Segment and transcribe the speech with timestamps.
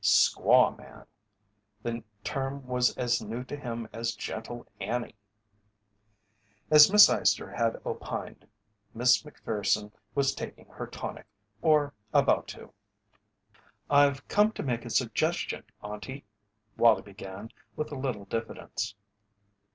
[0.03, 1.05] "Squaw man"
[1.83, 5.13] the term was as new to him as "Gentle Annie."
[6.71, 8.47] As Miss Eyester had opined,
[8.95, 11.27] Miss Macpherson was taking her tonic,
[11.61, 12.73] or about to.
[13.91, 16.25] "I've come to make a suggestion, Auntie,"
[16.77, 18.95] Wallie began, with a little diffidence.